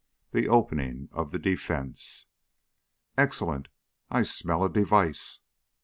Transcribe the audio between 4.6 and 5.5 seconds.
a device.